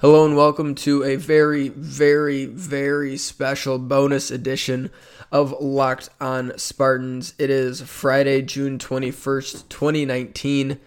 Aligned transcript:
Hello 0.00 0.24
and 0.24 0.36
welcome 0.36 0.76
to 0.76 1.02
a 1.02 1.16
very, 1.16 1.70
very, 1.70 2.44
very 2.44 3.16
special 3.16 3.80
bonus 3.80 4.30
edition 4.30 4.92
of 5.32 5.52
Locked 5.60 6.08
on 6.20 6.56
Spartans. 6.56 7.34
It 7.36 7.50
is 7.50 7.80
Friday, 7.80 8.42
June 8.42 8.78
21st, 8.78 9.68
2019, 9.68 10.78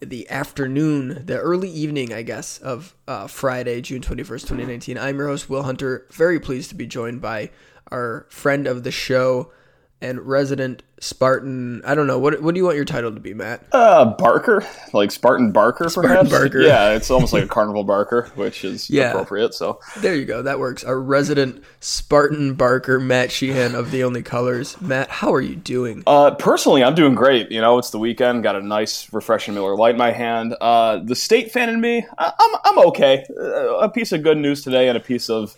the 0.00 0.28
afternoon, 0.28 1.24
the 1.24 1.38
early 1.38 1.70
evening, 1.70 2.12
I 2.12 2.22
guess, 2.22 2.58
of 2.58 2.96
uh, 3.06 3.28
Friday, 3.28 3.80
June 3.80 4.02
21st, 4.02 4.40
2019. 4.40 4.98
I'm 4.98 5.18
your 5.18 5.28
host, 5.28 5.48
Will 5.48 5.62
Hunter. 5.62 6.08
Very 6.10 6.40
pleased 6.40 6.70
to 6.70 6.74
be 6.74 6.88
joined 6.88 7.20
by 7.20 7.50
our 7.92 8.26
friend 8.28 8.66
of 8.66 8.82
the 8.82 8.90
show, 8.90 9.52
and 10.00 10.20
resident 10.20 10.82
Spartan. 11.00 11.82
I 11.84 11.94
don't 11.94 12.06
know 12.06 12.18
what. 12.18 12.40
What 12.42 12.54
do 12.54 12.58
you 12.58 12.64
want 12.64 12.76
your 12.76 12.84
title 12.84 13.12
to 13.12 13.20
be, 13.20 13.34
Matt? 13.34 13.64
Uh, 13.72 14.04
Barker, 14.04 14.64
like 14.92 15.10
Spartan 15.10 15.50
Barker, 15.52 15.88
Spartan 15.88 16.10
perhaps. 16.10 16.30
Barker. 16.30 16.60
Yeah, 16.60 16.90
it's 16.94 17.10
almost 17.10 17.32
like 17.32 17.44
a 17.44 17.48
carnival 17.48 17.84
Barker, 17.84 18.30
which 18.34 18.64
is 18.64 18.88
Yeah. 18.90 19.10
appropriate. 19.10 19.54
So, 19.54 19.80
There 19.98 20.14
you 20.14 20.24
go. 20.24 20.42
That 20.42 20.58
works. 20.58 20.82
Our 20.84 21.00
resident 21.00 21.62
Spartan 21.80 22.54
Barker, 22.54 22.98
Matt 23.00 23.30
Sheehan 23.32 23.74
of 23.74 23.90
the 23.90 24.02
Only 24.04 24.22
Colors. 24.22 24.80
Matt, 24.80 25.08
how 25.08 25.32
are 25.34 25.40
you 25.40 25.56
doing? 25.56 26.02
uh, 26.06 26.32
personally, 26.32 26.82
I'm 26.84 26.94
doing 26.94 27.14
great. 27.14 27.50
You 27.50 27.60
know, 27.60 27.78
it's 27.78 27.90
the 27.90 27.98
weekend. 27.98 28.42
Got 28.42 28.56
a 28.56 28.62
nice, 28.62 29.12
refreshing 29.12 29.54
Miller 29.54 29.76
Lite 29.76 29.94
in 29.94 29.98
my 29.98 30.10
hand. 30.12 30.54
Uh, 30.60 30.98
the 31.04 31.14
state 31.16 31.50
fan 31.52 31.68
in 31.68 31.80
me, 31.80 32.04
I- 32.18 32.32
I'm 32.38 32.56
I'm 32.64 32.86
okay. 32.88 33.24
Uh, 33.40 33.78
a 33.78 33.88
piece 33.88 34.12
of 34.12 34.22
good 34.22 34.38
news 34.38 34.62
today, 34.62 34.88
and 34.88 34.96
a 34.96 35.00
piece 35.00 35.28
of 35.30 35.56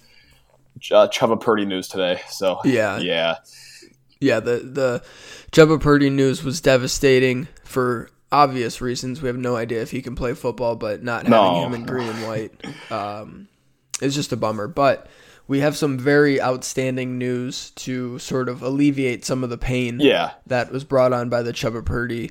uh, 0.93 1.09
Chubba 1.09 1.39
Purdy 1.41 1.65
news 1.67 1.89
today. 1.89 2.21
So, 2.29 2.59
Yeah. 2.65 2.99
yeah, 2.99 3.37
Yeah, 4.21 4.41
the 4.41 4.59
the 4.59 5.03
Chubba 5.51 5.81
Purdy 5.81 6.11
news 6.11 6.45
was 6.45 6.61
devastating 6.61 7.49
for 7.65 8.11
obvious 8.31 8.81
reasons. 8.81 9.23
We 9.23 9.29
have 9.29 9.37
no 9.39 9.57
idea 9.57 9.83
if 9.83 9.91
he 9.91 10.03
can 10.03 10.15
play 10.15 10.35
football, 10.35 10.77
but 10.77 11.03
not 11.03 11.27
having 11.27 11.31
No. 11.31 11.67
him 11.67 11.75
in 11.75 11.85
green 11.85 12.09
and 12.09 12.27
white 12.27 12.93
um, 12.93 13.49
is 14.01 14.15
just 14.15 14.33
a 14.33 14.37
bummer. 14.37 14.69
But 14.69 15.09
we 15.49 15.61
have 15.61 15.77
some 15.77 15.99
very 15.99 16.41
outstanding 16.41 17.19
news 17.19 17.71
to 17.71 18.19
sort 18.21 18.49
of 18.49 18.63
alleviate 18.63 19.25
some 19.25 19.43
of 19.43 19.51
the 19.51 19.59
pain 19.59 19.99
yeah. 19.99 20.33
that 20.47 20.71
was 20.71 20.85
brought 20.85 21.13
on 21.13 21.29
by 21.29 21.43
the 21.43 21.53
Chubba 21.53 21.85
Purdy 21.85 22.31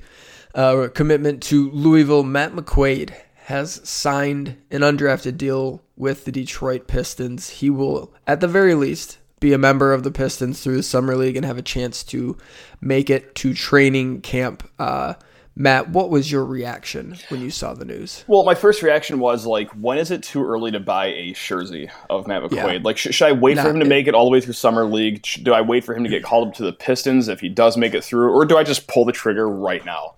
uh, 0.55 0.87
commitment 0.93 1.43
to 1.43 1.69
Louisville. 1.71 2.23
Matt 2.23 2.53
McQuaid 2.53 3.11
has 3.45 3.81
signed 3.87 4.55
an 4.71 4.81
undrafted 4.81 5.37
deal 5.37 5.81
with 5.97 6.23
the 6.23 6.31
Detroit 6.31 6.87
Pistons. 6.87 7.49
He 7.49 7.69
will, 7.69 8.13
at 8.25 8.39
the 8.39 8.47
very 8.47 8.75
least, 8.75 9.17
be 9.39 9.53
a 9.53 9.57
member 9.57 9.93
of 9.93 10.03
the 10.03 10.11
Pistons 10.11 10.61
through 10.61 10.77
the 10.77 10.83
summer 10.83 11.15
league 11.15 11.35
and 11.37 11.45
have 11.45 11.57
a 11.57 11.61
chance 11.63 12.03
to 12.05 12.37
make 12.81 13.09
it 13.09 13.35
to 13.35 13.53
training 13.53 14.21
camp. 14.21 14.69
Uh, 14.79 15.13
Matt, 15.55 15.89
what 15.89 16.09
was 16.09 16.31
your 16.31 16.45
reaction 16.45 17.17
when 17.27 17.41
you 17.41 17.49
saw 17.51 17.73
the 17.73 17.83
news? 17.83 18.23
Well, 18.27 18.43
my 18.45 18.55
first 18.55 18.81
reaction 18.81 19.19
was 19.19 19.45
like, 19.45 19.69
when 19.71 19.97
is 19.97 20.09
it 20.09 20.23
too 20.23 20.45
early 20.45 20.71
to 20.71 20.79
buy 20.79 21.07
a 21.07 21.33
jersey 21.33 21.89
of 22.09 22.27
Matt 22.27 22.43
McQuaid? 22.43 22.73
Yeah. 22.75 22.79
Like, 22.81 22.97
sh- 22.97 23.09
should 23.11 23.27
I 23.27 23.33
wait 23.33 23.57
for 23.57 23.63
Not 23.63 23.71
him 23.71 23.79
to 23.81 23.85
it. 23.85 23.89
make 23.89 24.07
it 24.07 24.13
all 24.13 24.23
the 24.23 24.31
way 24.31 24.39
through 24.39 24.53
summer 24.53 24.85
league? 24.85 25.21
Do 25.43 25.53
I 25.53 25.59
wait 25.59 25.83
for 25.83 25.93
him 25.93 26.03
to 26.05 26.09
get 26.09 26.23
called 26.23 26.47
up 26.49 26.53
to 26.55 26.63
the 26.63 26.71
Pistons 26.71 27.27
if 27.27 27.41
he 27.41 27.49
does 27.49 27.75
make 27.75 27.93
it 27.93 28.03
through, 28.05 28.31
or 28.31 28.45
do 28.45 28.57
I 28.57 28.63
just 28.63 28.87
pull 28.87 29.03
the 29.03 29.11
trigger 29.11 29.49
right 29.49 29.83
now? 29.83 30.15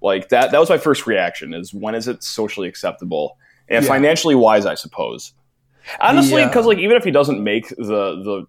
Like 0.00 0.28
that. 0.28 0.52
That 0.52 0.60
was 0.60 0.68
my 0.70 0.78
first 0.78 1.06
reaction. 1.06 1.52
Is 1.52 1.74
when 1.74 1.96
is 1.96 2.06
it 2.06 2.22
socially 2.22 2.68
acceptable 2.68 3.38
and 3.68 3.82
Yeah. 3.84 3.88
financially 3.90 4.36
wise? 4.36 4.66
I 4.66 4.74
suppose. 4.76 5.32
Honestly, 6.00 6.36
The, 6.36 6.42
uh, 6.44 6.48
because 6.48 6.66
like 6.66 6.78
even 6.78 6.96
if 6.96 7.02
he 7.02 7.10
doesn't 7.10 7.42
make 7.42 7.68
the 7.70 7.76
the 7.76 8.46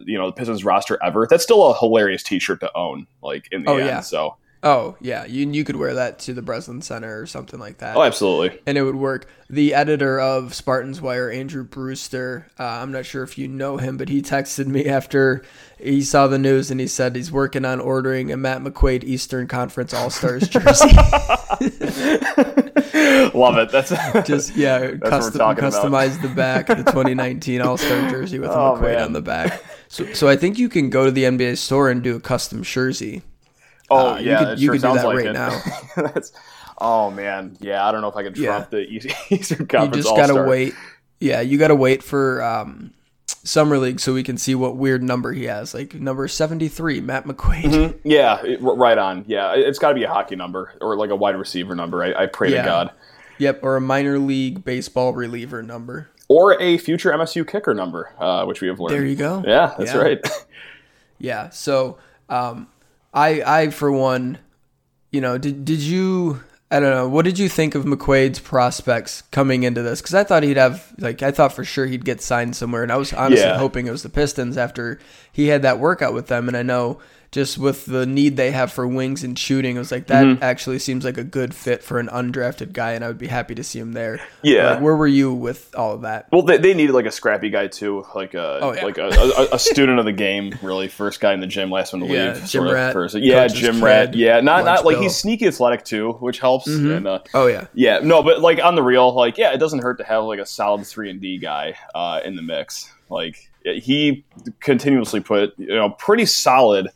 you 0.00 0.18
know 0.18 0.26
the 0.26 0.32
Pistons 0.32 0.64
roster 0.64 0.98
ever, 1.04 1.26
that's 1.28 1.42
still 1.44 1.64
a 1.66 1.78
hilarious 1.78 2.22
T-shirt 2.22 2.60
to 2.60 2.76
own. 2.76 3.06
Like 3.22 3.48
in 3.52 3.64
the 3.64 3.70
Oh, 3.70 3.76
end, 3.76 3.86
yeah. 3.86 4.00
so 4.00 4.36
Oh, 4.62 4.96
yeah, 5.00 5.26
you, 5.26 5.48
you 5.48 5.62
could 5.64 5.76
wear 5.76 5.94
that 5.94 6.18
to 6.20 6.32
the 6.34 6.42
Breslin 6.42 6.82
Center 6.82 7.20
or 7.20 7.26
something 7.26 7.60
like 7.60 7.78
that. 7.78 7.96
oh, 7.96 8.02
absolutely. 8.02 8.58
and 8.66 8.76
it 8.76 8.82
would 8.82 8.96
work. 8.96 9.28
The 9.48 9.74
editor 9.74 10.18
of 10.18 10.54
Spartans 10.54 11.00
Wire, 11.00 11.30
Andrew 11.30 11.62
Brewster, 11.62 12.48
uh, 12.58 12.64
I'm 12.64 12.90
not 12.90 13.06
sure 13.06 13.22
if 13.22 13.38
you 13.38 13.46
know 13.46 13.76
him, 13.76 13.96
but 13.96 14.08
he 14.08 14.22
texted 14.22 14.66
me 14.66 14.86
after 14.86 15.44
he 15.78 16.02
saw 16.02 16.26
the 16.26 16.38
news 16.38 16.72
and 16.72 16.80
he 16.80 16.88
said 16.88 17.14
he's 17.14 17.30
working 17.30 17.64
on 17.64 17.78
ordering 17.80 18.32
a 18.32 18.36
Matt 18.36 18.62
McQuaid 18.62 19.04
Eastern 19.04 19.46
Conference 19.46 19.94
All 19.94 20.10
Stars 20.10 20.48
jersey. 20.48 20.88
Love 23.34 23.58
it. 23.58 23.70
That's 23.70 23.90
Just 24.26 24.56
yeah, 24.56 24.80
what 24.90 25.00
custom, 25.02 25.32
we're 25.34 25.38
talking 25.38 25.64
about. 25.64 25.72
customize 25.84 26.20
the 26.22 26.28
back, 26.28 26.66
the 26.68 26.76
2019 26.76 27.60
All 27.60 27.76
Star 27.76 28.10
jersey 28.10 28.38
with 28.38 28.50
a 28.50 28.54
Oh, 28.56 28.76
McQuaid 28.78 28.94
man. 28.94 29.02
on 29.02 29.12
the 29.12 29.22
back. 29.22 29.62
So, 29.88 30.12
so 30.12 30.28
I 30.28 30.36
think 30.36 30.58
you 30.58 30.68
can 30.68 30.90
go 30.90 31.04
to 31.04 31.10
the 31.10 31.24
NBA 31.24 31.58
store 31.58 31.90
and 31.90 32.02
do 32.02 32.16
a 32.16 32.20
custom 32.20 32.62
jersey. 32.62 33.22
Oh 33.90 34.14
Uh, 34.14 34.18
you 34.18 34.30
yeah, 34.30 34.38
could- 34.44 34.58
you 34.58 34.66
sure 34.66 34.74
could 34.74 34.82
do 34.82 34.94
that 34.94 35.06
like 35.06 35.16
right 35.16 35.26
it. 35.26 35.32
now. 35.32 35.62
That's, 35.96 36.32
oh 36.78 37.10
man, 37.10 37.56
yeah. 37.60 37.86
I 37.86 37.92
don't 37.92 38.00
know 38.00 38.08
if 38.08 38.16
I 38.16 38.22
could 38.24 38.36
Yeah. 38.36 38.46
trump 38.56 38.70
the 38.70 38.80
East- 38.80 39.08
Eastern 39.30 39.60
You 39.60 39.66
Conference. 39.66 40.04
just 40.04 40.16
gotta 40.16 40.42
wait. 40.44 40.74
Yeah, 41.20 41.40
you 41.40 41.56
gotta 41.58 41.76
wait 41.76 42.02
for 42.02 42.42
um, 42.42 42.92
summer 43.46 43.78
league 43.78 44.00
so 44.00 44.12
we 44.12 44.22
can 44.22 44.36
see 44.36 44.54
what 44.54 44.76
weird 44.76 45.02
number 45.02 45.32
he 45.32 45.44
has. 45.44 45.72
Like 45.74 45.94
number 45.94 46.26
73, 46.28 47.00
Matt 47.00 47.24
McQuaid. 47.24 47.62
Mhm. 47.64 47.98
Yeah, 48.04 48.42
it- 48.44 48.60
right 48.60 48.98
on. 48.98 49.24
Yeah, 49.28 49.54
it- 49.54 49.60
it's 49.66 49.78
got 49.78 49.90
to 49.90 49.94
be 49.94 50.02
a 50.04 50.08
hockey 50.08 50.36
number 50.36 50.72
or 50.80 50.96
like 50.96 51.10
a 51.10 51.16
wide 51.16 51.36
receiver 51.36 51.74
number. 51.74 52.02
I, 52.02 52.24
I 52.24 52.26
pray 52.26 52.52
Yeah. 52.52 52.62
to 52.62 52.68
God, 52.68 52.90
Yep, 53.38 53.60
or 53.62 53.76
a 53.76 53.80
minor 53.80 54.18
league 54.18 54.64
baseball 54.64 55.12
reliever 55.12 55.62
number. 55.62 56.08
or 56.28 56.60
a 56.60 56.76
future 56.76 57.12
MSU 57.12 57.44
kicker 57.44 57.72
number, 57.72 58.10
uh, 58.18 58.44
which 58.46 58.60
we 58.60 58.66
have 58.66 58.80
learned. 58.80 58.94
There 58.96 59.04
you 59.06 59.14
go. 59.14 59.44
Yeah, 59.46 59.74
that's 59.78 59.94
Yeah. 59.94 60.00
right. 60.00 60.28
Yeah. 61.18 61.48
So, 61.50 61.96
um, 62.28 62.66
I, 63.14 63.42
I 63.46 63.70
for 63.70 63.90
one, 63.90 64.38
you 65.10 65.20
know, 65.22 65.38
did 65.38 65.64
did 65.64 65.78
you? 65.80 66.40
I 66.68 66.80
don't 66.80 66.90
know. 66.90 67.08
What 67.08 67.24
did 67.24 67.38
you 67.38 67.48
think 67.48 67.76
of 67.76 67.84
McQuaid's 67.84 68.40
prospects 68.40 69.22
coming 69.30 69.62
into 69.62 69.82
this? 69.82 70.00
Because 70.00 70.14
I 70.14 70.24
thought 70.24 70.42
he'd 70.42 70.56
have, 70.56 70.92
like, 70.98 71.22
I 71.22 71.30
thought 71.30 71.52
for 71.52 71.62
sure 71.64 71.86
he'd 71.86 72.04
get 72.04 72.20
signed 72.20 72.56
somewhere, 72.56 72.82
and 72.82 72.90
I 72.90 72.96
was 72.96 73.12
honestly 73.12 73.44
Yeah. 73.46 73.56
hoping 73.58 73.86
it 73.86 73.92
was 73.92 74.02
the 74.02 74.08
Pistons 74.08 74.56
after 74.58 74.98
he 75.36 75.48
had 75.48 75.62
that 75.62 75.78
workout 75.78 76.14
with 76.14 76.26
them. 76.28 76.48
And 76.48 76.56
I 76.56 76.62
know 76.62 76.98
just 77.32 77.58
with 77.58 77.84
the 77.86 78.06
need 78.06 78.36
they 78.36 78.52
have 78.52 78.72
for 78.72 78.86
wings 78.88 79.22
and 79.22 79.38
shooting, 79.38 79.76
it 79.76 79.78
was 79.78 79.90
like 79.92 80.06
that 80.06 80.24
Mm-hmm. 80.24 80.42
actually 80.42 80.78
seems 80.78 81.04
like 81.04 81.18
a 81.18 81.24
good 81.24 81.54
fit 81.54 81.82
for 81.82 81.98
an 81.98 82.06
undrafted 82.08 82.72
guy, 82.72 82.92
and 82.92 83.04
I 83.04 83.08
would 83.08 83.18
be 83.18 83.26
happy 83.26 83.54
to 83.56 83.64
see 83.64 83.78
him 83.78 83.92
there. 83.92 84.20
Yeah. 84.42 84.70
Like, 84.74 84.80
where 84.80 84.96
were 84.96 85.08
you 85.08 85.34
with 85.34 85.74
all 85.76 85.92
of 85.92 86.02
that? 86.02 86.28
Well, 86.32 86.42
they, 86.42 86.56
they 86.56 86.72
needed 86.72 86.94
like 86.94 87.04
a 87.04 87.10
scrappy 87.10 87.50
guy 87.50 87.66
too, 87.66 88.06
like 88.14 88.32
a 88.34 88.60
Oh, 88.62 88.72
yeah. 88.72 88.84
like 88.84 88.96
a, 88.96 89.08
a, 89.08 89.48
a 89.54 89.58
student 89.58 89.98
of 89.98 90.06
the 90.06 90.12
game, 90.12 90.54
really. 90.62 90.88
First 90.88 91.20
guy 91.20 91.34
in 91.34 91.40
the 91.40 91.46
gym, 91.48 91.68
last 91.70 91.92
one 91.92 92.00
to 92.00 92.06
Yeah, 92.08 92.32
leave. 92.34 92.46
gym 92.48 92.64
rat, 92.64 92.92
person. 92.94 93.22
Yeah, 93.22 93.48
gym 93.48 93.84
rat. 93.84 94.14
Yeah, 94.14 94.40
not 94.40 94.64
not 94.64 94.86
like 94.86 94.94
bill. 94.94 95.02
he's 95.02 95.16
sneaky 95.16 95.48
athletic 95.48 95.84
too, 95.84 96.12
which 96.20 96.38
helps. 96.38 96.68
And 96.68 97.06
uh, 97.06 97.18
Oh 97.34 97.48
yeah. 97.48 97.66
yeah, 97.74 97.98
no, 98.02 98.22
but 98.22 98.40
like 98.40 98.64
on 98.64 98.76
the 98.76 98.82
real, 98.84 99.12
like 99.14 99.36
yeah, 99.36 99.52
it 99.52 99.58
doesn't 99.58 99.80
hurt 99.82 99.98
to 99.98 100.04
have 100.04 100.24
like 100.24 100.38
a 100.38 100.46
solid 100.46 100.86
three 100.86 101.10
and 101.10 101.20
D 101.20 101.36
guy 101.38 101.74
uh, 101.94 102.20
in 102.24 102.36
the 102.36 102.42
mix. 102.42 102.90
Like 103.10 103.50
he 103.74 104.24
continuously 104.60 105.20
put 105.20 105.54
you 105.58 105.68
know 105.74 105.90
pretty 105.90 106.24
solid 106.26 106.88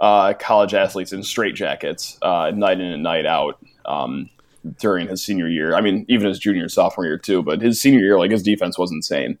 uh, 0.00 0.32
college 0.34 0.74
athletes 0.74 1.12
in 1.12 1.22
straight 1.22 1.54
jackets, 1.54 2.18
uh, 2.22 2.50
night 2.54 2.80
in 2.80 2.86
and 2.92 3.02
night 3.02 3.26
out. 3.26 3.58
Um, 3.84 4.30
during 4.78 5.08
his 5.08 5.20
senior 5.24 5.48
year, 5.48 5.74
I 5.74 5.80
mean, 5.80 6.06
even 6.08 6.28
his 6.28 6.38
junior 6.38 6.62
and 6.62 6.70
sophomore 6.70 7.04
year 7.04 7.18
too. 7.18 7.42
But 7.42 7.60
his 7.60 7.80
senior 7.80 7.98
year, 7.98 8.16
like 8.16 8.30
his 8.30 8.44
defense 8.44 8.78
was 8.78 8.92
insane. 8.92 9.36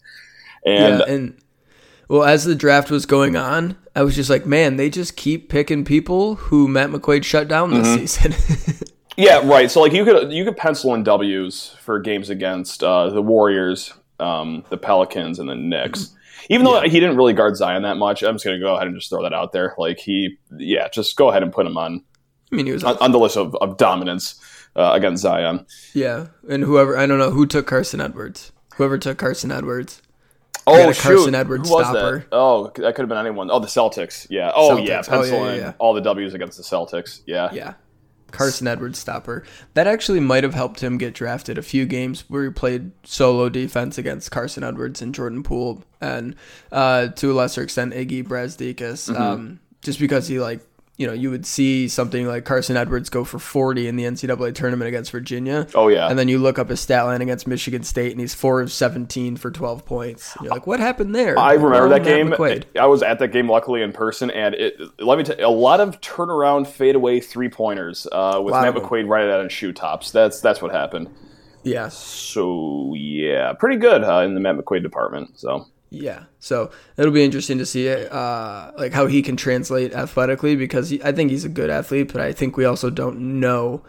And 0.66 0.98
yeah, 0.98 1.04
and 1.14 1.42
well, 2.08 2.24
as 2.24 2.44
the 2.44 2.56
draft 2.56 2.90
was 2.90 3.06
going 3.06 3.36
on, 3.36 3.76
I 3.94 4.02
was 4.02 4.16
just 4.16 4.28
like, 4.28 4.46
man, 4.46 4.76
they 4.76 4.90
just 4.90 5.16
keep 5.16 5.48
picking 5.48 5.84
people 5.84 6.34
who 6.34 6.66
Matt 6.66 6.90
McQuaid 6.90 7.22
shut 7.24 7.46
down 7.46 7.70
this 7.70 7.86
Mm-hmm. 7.86 8.06
season. 8.06 8.78
Yeah, 9.14 9.46
right. 9.46 9.70
So 9.70 9.82
like 9.82 9.92
you 9.92 10.06
could 10.06 10.32
you 10.32 10.42
could 10.42 10.56
pencil 10.56 10.94
in 10.94 11.02
W's 11.04 11.76
for 11.82 12.00
games 12.00 12.30
against 12.30 12.82
uh, 12.82 13.10
the 13.10 13.20
Warriors, 13.20 13.92
um, 14.18 14.64
the 14.70 14.78
Pelicans, 14.78 15.38
and 15.38 15.48
the 15.50 15.54
Knicks. 15.54 16.16
Even 16.48 16.64
though 16.64 16.80
he 16.82 17.00
didn't 17.00 17.16
really 17.16 17.32
guard 17.32 17.56
Zion 17.56 17.82
that 17.82 17.96
much, 17.96 18.22
I'm 18.22 18.34
just 18.34 18.44
gonna 18.44 18.58
go 18.58 18.74
ahead 18.74 18.86
and 18.86 18.96
just 18.96 19.10
throw 19.10 19.22
that 19.22 19.32
out 19.32 19.52
there. 19.52 19.74
Like 19.78 19.98
he, 19.98 20.38
yeah, 20.56 20.88
just 20.88 21.16
go 21.16 21.30
ahead 21.30 21.42
and 21.42 21.52
put 21.52 21.66
him 21.66 21.76
on 21.76 22.04
I 22.52 22.56
mean, 22.56 22.66
he 22.66 22.72
was 22.72 22.84
on, 22.84 22.98
on 23.00 23.12
the 23.12 23.18
list 23.18 23.36
of, 23.36 23.54
of 23.56 23.78
dominance 23.78 24.40
uh, 24.76 24.90
against 24.92 25.22
Zion. 25.22 25.66
yeah, 25.94 26.28
and 26.48 26.62
whoever 26.62 26.96
I 26.96 27.06
don't 27.06 27.18
know 27.18 27.30
who 27.30 27.46
took 27.46 27.66
Carson 27.66 28.00
Edwards. 28.00 28.52
Whoever 28.76 28.98
took 28.98 29.18
Carson 29.18 29.50
Edwards. 29.50 30.02
Oh 30.66 30.76
got 30.76 30.94
shoot, 30.94 31.02
Carson 31.02 31.34
Edwards 31.34 31.68
who 31.68 31.74
was 31.74 31.86
stopper. 31.86 32.18
that? 32.18 32.28
Oh, 32.30 32.64
that 32.76 32.94
could 32.94 33.02
have 33.02 33.08
been 33.08 33.18
anyone. 33.18 33.50
Oh, 33.50 33.58
the 33.58 33.66
Celtics. 33.66 34.26
Yeah. 34.30 34.52
Oh 34.54 34.76
yeah, 34.76 35.02
penciling 35.02 35.32
Oh, 35.32 35.44
yeah, 35.46 35.52
yeah, 35.52 35.56
yeah. 35.56 35.72
all 35.78 35.94
the 35.94 36.00
W's 36.02 36.34
against 36.34 36.58
the 36.58 36.62
Celtics. 36.62 37.22
Yeah. 37.26 37.50
Yeah. 37.52 37.74
Carson 38.32 38.66
Edwards 38.66 38.98
stopper. 38.98 39.44
That 39.74 39.86
actually 39.86 40.20
might 40.20 40.44
have 40.44 40.54
helped 40.54 40.82
him 40.82 40.98
get 40.98 41.14
drafted 41.14 41.58
a 41.58 41.62
few 41.62 41.86
games 41.86 42.24
where 42.28 42.44
he 42.44 42.50
played 42.50 42.90
solo 43.04 43.48
defense 43.48 43.98
against 43.98 44.30
Carson 44.30 44.64
Edwards 44.64 45.00
and 45.00 45.14
Jordan 45.14 45.42
Poole 45.42 45.84
and 46.00 46.34
uh, 46.72 47.08
to 47.08 47.32
a 47.32 47.34
lesser 47.34 47.62
extent 47.62 47.92
Iggy 47.92 48.26
Brazdeikis. 48.26 49.10
Mm-hmm. 49.10 49.22
Um, 49.22 49.60
just 49.82 49.98
because 49.98 50.28
he 50.28 50.38
like 50.38 50.60
you 51.02 51.08
know, 51.08 51.12
you 51.12 51.30
would 51.30 51.44
see 51.44 51.88
something 51.88 52.26
like 52.28 52.44
Carson 52.44 52.76
Edwards 52.76 53.08
go 53.10 53.24
for 53.24 53.40
40 53.40 53.88
in 53.88 53.96
the 53.96 54.04
NCAA 54.04 54.54
tournament 54.54 54.86
against 54.86 55.10
Virginia. 55.10 55.66
Oh 55.74 55.88
yeah. 55.88 56.08
And 56.08 56.16
then 56.16 56.28
you 56.28 56.38
look 56.38 56.60
up 56.60 56.68
his 56.68 56.78
stat 56.78 57.04
line 57.06 57.20
against 57.20 57.48
Michigan 57.48 57.82
State, 57.82 58.12
and 58.12 58.20
he's 58.20 58.34
four 58.34 58.60
of 58.60 58.70
17 58.70 59.36
for 59.36 59.50
12 59.50 59.84
points. 59.84 60.36
And 60.36 60.44
you're 60.44 60.54
like, 60.54 60.68
what 60.68 60.78
happened 60.78 61.12
there? 61.14 61.36
I 61.36 61.54
remember 61.54 61.86
Oh, 61.86 61.88
that 61.88 62.04
game. 62.04 62.30
McQuaid. 62.30 62.64
I 62.78 62.86
was 62.86 63.02
at 63.02 63.18
that 63.18 63.28
game 63.32 63.50
luckily 63.50 63.82
in 63.82 63.92
person, 63.92 64.30
and 64.30 64.54
it 64.54 64.80
let 65.00 65.18
me 65.18 65.24
tell 65.24 65.36
you, 65.36 65.44
a 65.44 65.48
lot 65.48 65.80
of 65.80 66.00
turnaround 66.00 66.68
fadeaway 66.68 67.18
three 67.18 67.48
pointers 67.48 68.06
uh, 68.12 68.40
with 68.40 68.52
Matt. 68.52 68.74
McQuaid 68.74 69.08
right 69.08 69.28
out 69.28 69.40
on 69.40 69.48
shoe 69.48 69.72
tops. 69.72 70.12
That's 70.12 70.40
that's 70.40 70.62
what 70.62 70.70
happened. 70.70 71.10
Yeah. 71.64 71.88
So 71.88 72.94
yeah, 72.96 73.52
pretty 73.54 73.76
good 73.76 74.04
uh, 74.04 74.18
in 74.20 74.34
the 74.34 74.40
Matt 74.40 74.56
McQuaid 74.56 74.82
department. 74.82 75.38
So 75.40 75.66
Yeah, 75.92 76.24
so 76.38 76.70
it'll 76.96 77.12
be 77.12 77.22
interesting 77.22 77.58
to 77.58 77.66
see 77.66 77.90
uh, 77.90 78.72
like 78.78 78.92
how 78.92 79.06
he 79.06 79.20
can 79.20 79.36
translate 79.36 79.92
athletically 79.92 80.56
because 80.56 80.88
he, 80.88 81.02
I 81.02 81.12
think 81.12 81.30
he's 81.30 81.44
a 81.44 81.50
good 81.50 81.68
athlete, 81.68 82.10
but 82.12 82.22
I 82.22 82.32
think 82.32 82.56
we 82.56 82.64
also 82.64 82.88
don't 82.88 83.40
know 83.40 83.82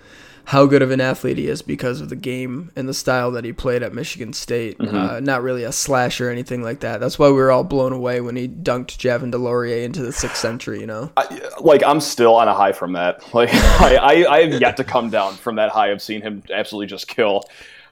how 0.45 0.65
good 0.65 0.81
of 0.81 0.91
an 0.91 0.99
athlete 0.99 1.37
he 1.37 1.47
is 1.47 1.61
because 1.61 2.01
of 2.01 2.09
the 2.09 2.17
game 2.17 2.71
and 2.75 2.89
the 2.89 2.93
style 2.93 3.31
that 3.31 3.45
he 3.45 3.53
played 3.53 3.81
at 3.81 3.93
Michigan 3.93 4.33
State. 4.33 4.75
Uh, 4.81 5.21
not 5.21 5.41
really 5.41 5.63
a 5.63 5.71
slash 5.71 6.19
or 6.19 6.29
anything 6.29 6.61
like 6.61 6.81
that. 6.81 6.99
That's 6.99 7.17
why 7.17 7.27
we 7.27 7.33
were 7.33 7.51
all 7.51 7.63
blown 7.63 7.93
away 7.93 8.19
when 8.19 8.35
he 8.35 8.49
dunked 8.49 8.97
Javin 8.97 9.31
DeLaurier 9.31 9.83
into 9.83 10.01
the 10.01 10.11
sixth 10.11 10.37
century. 10.37 10.81
You 10.81 10.87
know? 10.87 11.11
I, 11.15 11.41
like 11.61 11.81
I'm 11.83 12.01
still 12.01 12.35
on 12.35 12.49
a 12.49 12.53
high 12.53 12.73
from 12.73 12.93
that. 12.93 13.23
Like 13.33 13.49
I, 13.53 13.95
I, 13.95 14.35
I 14.35 14.45
have 14.45 14.61
yet 14.61 14.77
to 14.77 14.83
come 14.83 15.09
down 15.09 15.33
from 15.35 15.55
that 15.55 15.71
high 15.71 15.87
of 15.87 16.01
seeing 16.01 16.21
him 16.21 16.43
absolutely 16.51 16.87
just 16.87 17.07
kill 17.07 17.45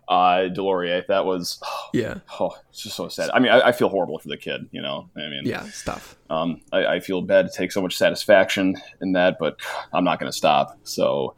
uh, 0.07 0.49
DeLaurier. 0.53 1.05
That 1.07 1.25
was 1.25 1.59
oh, 1.63 1.89
Yeah, 1.93 2.15
oh, 2.39 2.55
it's 2.69 2.83
just 2.83 2.95
so 2.95 3.07
sad. 3.07 3.29
I 3.33 3.39
mean, 3.39 3.51
I, 3.51 3.67
I 3.67 3.71
feel 3.71 3.89
horrible 3.89 4.19
for 4.19 4.27
the 4.29 4.37
kid. 4.37 4.67
You 4.71 4.81
know, 4.81 5.09
I 5.15 5.21
mean, 5.29 5.41
yeah, 5.45 5.63
stuff. 5.65 6.17
Um, 6.29 6.61
I, 6.71 6.85
I 6.85 6.99
feel 6.99 7.21
bad 7.21 7.47
to 7.47 7.51
take 7.57 7.71
so 7.71 7.81
much 7.81 7.97
satisfaction 7.97 8.75
in 9.01 9.13
that, 9.13 9.37
but 9.39 9.57
I'm 9.93 10.03
not 10.03 10.19
going 10.19 10.31
to 10.31 10.37
stop. 10.37 10.77
So, 10.83 11.35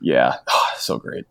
yeah, 0.00 0.36
so 0.76 0.98
great. 0.98 1.24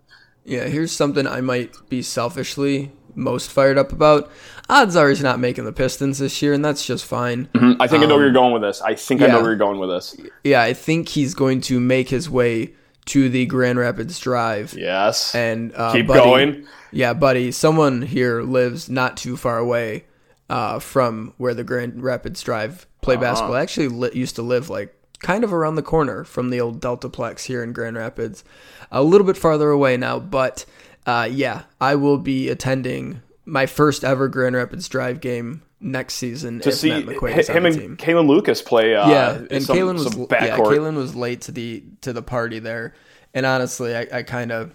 Yeah, 0.43 0.65
here's 0.65 0.91
something 0.91 1.25
I 1.25 1.41
might 1.41 1.75
be 1.89 2.01
selfishly 2.03 2.91
most 3.15 3.49
fired 3.49 3.77
up 3.77 3.91
about. 3.91 4.29
Odds 4.69 4.95
are 4.95 5.09
he's 5.09 5.23
not 5.23 5.39
making 5.39 5.63
the 5.65 5.71
Pistons 5.71 6.19
this 6.19 6.41
year, 6.41 6.53
and 6.53 6.63
that's 6.65 6.85
just 6.85 7.05
fine. 7.05 7.47
Mhm. 7.53 7.77
I 7.79 7.87
think 7.87 8.03
I 8.03 8.07
know 8.07 8.15
where 8.15 8.25
you're 8.25 8.33
going 8.33 8.51
with 8.53 8.61
this. 8.61 8.81
I 8.81 8.93
think 8.95 9.21
I 9.21 9.27
know 9.27 9.37
Um, 9.37 9.41
where 9.43 9.51
you're 9.51 9.57
going 9.57 9.79
with 9.79 9.89
this. 9.89 10.17
Yeah, 10.43 10.61
I 10.61 10.73
think 10.73 11.07
he's 11.09 11.33
going 11.33 11.61
to 11.61 11.79
make 11.79 12.09
his 12.09 12.29
way 12.29 12.73
to 13.07 13.29
the 13.29 13.45
Grand 13.45 13.77
Rapids 13.79 14.19
Drive. 14.19 14.73
Yes. 14.77 15.35
And 15.35 15.73
uh, 15.75 15.91
Keep 15.93 16.07
buddy- 16.07 16.19
going. 16.19 16.67
Yeah, 16.91 17.13
buddy, 17.13 17.51
someone 17.51 18.01
here 18.01 18.41
lives 18.41 18.89
not 18.89 19.17
too 19.17 19.35
far 19.37 19.57
away 19.57 20.05
uh, 20.49 20.79
from 20.79 21.33
where 21.37 21.53
the 21.53 21.63
Grand 21.63 22.01
Rapids 22.03 22.41
Drive 22.41 22.87
play 23.01 23.15
Uh-huh. 23.15 23.23
basketball. 23.23 23.55
I 23.55 23.61
actually 23.61 23.89
li- 23.89 24.11
used 24.13 24.35
to 24.37 24.41
live 24.41 24.69
like 24.69 24.95
kind 25.19 25.43
of 25.43 25.53
around 25.53 25.75
the 25.75 25.81
corner 25.83 26.23
from 26.23 26.49
the 26.49 26.59
old 26.61 26.79
Deltaplex 26.81 27.45
here 27.45 27.63
in 27.63 27.73
Grand 27.73 27.97
Rapids. 27.97 28.43
A 28.91 29.03
little 29.03 29.25
bit 29.27 29.37
farther 29.37 29.69
away 29.69 29.97
now, 29.97 30.19
but 30.19 30.65
uh, 31.05 31.27
yeah, 31.31 31.63
I 31.81 31.95
will 31.95 32.17
be 32.17 32.49
attending 32.49 33.21
my 33.45 33.65
first 33.65 34.03
ever 34.03 34.27
Grand 34.27 34.55
Rapids 34.55 34.87
Drive 34.89 35.21
game 35.21 35.61
next 35.79 36.15
season 36.15 36.59
To 36.61 36.69
if 36.69 36.75
see 36.75 36.89
Matt 36.89 37.05
McQuaid 37.05 37.47
him 37.47 37.65
and 37.65 37.75
team. 37.75 37.97
Kalin 37.97 38.27
Lucas 38.27 38.61
play. 38.61 38.95
Uh, 38.95 39.09
yeah, 39.09 39.43
and 39.51 39.63
some, 39.63 39.77
Kalin 39.77 39.93
was 39.93 40.15
yeah. 40.15 40.57
Kalin 40.57 40.95
was 40.95 41.15
late 41.15 41.41
to 41.41 41.51
the 41.51 41.83
to 42.01 42.13
the 42.13 42.21
party 42.21 42.59
there, 42.59 42.93
and 43.33 43.45
honestly, 43.45 43.95
I, 43.95 44.07
I 44.11 44.23
kind 44.23 44.51
of 44.51 44.73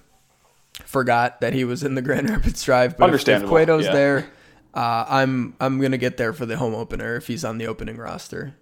forgot 0.84 1.40
that 1.40 1.52
he 1.52 1.64
was 1.64 1.82
in 1.82 1.94
the 1.94 2.02
Grand 2.02 2.31
Rapids 2.31 2.62
Drive. 2.62 2.96
But 2.96 3.05
if- 3.05 3.08
Understandable, 3.08 3.56
If 3.56 3.67
Cueto's 3.67 3.87
yeah. 3.87 3.93
there, 3.93 4.31
uh, 4.75 5.05
I'm 5.08 5.55
I'm 5.61 5.81
gonna 5.81 5.99
get 5.99 6.16
there 6.16 6.32
for 6.32 6.46
the 6.46 6.56
home 6.56 6.75
opener 6.75 7.16
if 7.16 7.26
he's 7.26 7.44
on 7.44 7.58
the 7.58 7.66
opening 7.66 7.96
roster. 7.96 8.55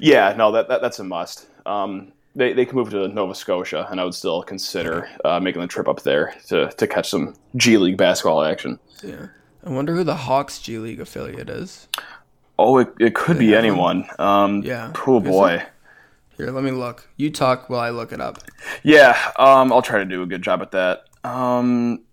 Yeah, 0.00 0.34
no, 0.36 0.52
that, 0.52 0.68
that 0.68 0.80
that's 0.80 0.98
a 0.98 1.04
must. 1.04 1.46
Um, 1.66 2.12
they, 2.34 2.52
they 2.52 2.66
can 2.66 2.76
move 2.76 2.90
to 2.90 3.08
Nova 3.08 3.34
Scotia, 3.34 3.86
and 3.90 4.00
I 4.00 4.04
would 4.04 4.14
still 4.14 4.42
consider 4.42 5.08
uh, 5.24 5.40
making 5.40 5.62
the 5.62 5.66
trip 5.68 5.88
up 5.88 6.02
there 6.02 6.34
to, 6.48 6.70
to 6.70 6.86
catch 6.86 7.08
some 7.08 7.34
G 7.56 7.78
League 7.78 7.96
basketball 7.96 8.42
action. 8.42 8.78
Yeah, 9.02 9.26
I 9.66 9.70
wonder 9.70 9.96
who 9.96 10.04
the 10.04 10.14
Hawks 10.14 10.60
G 10.60 10.78
League 10.78 11.00
affiliate 11.00 11.50
is. 11.50 11.88
Oh, 12.56 12.78
it, 12.78 12.88
it 13.00 13.14
could 13.16 13.36
be 13.36 13.54
anyone. 13.54 14.08
Um, 14.18 14.62
Yeah. 14.62 14.92
Oh 15.06 15.18
Is 15.18 15.24
boy. 15.24 15.62
Here, 16.36 16.50
let 16.50 16.62
me 16.62 16.70
look. 16.70 17.08
You 17.16 17.30
talk 17.30 17.68
while 17.68 17.80
I 17.80 17.90
look 17.90 18.12
it 18.12 18.20
up. 18.20 18.38
Yeah. 18.84 19.18
Um, 19.36 19.72
I'll 19.72 19.82
try 19.82 19.98
to 19.98 20.04
do 20.04 20.22
a 20.22 20.26
good 20.26 20.42
job 20.42 20.62
at 20.62 20.70
that. 20.70 21.04
Um, 21.24 22.04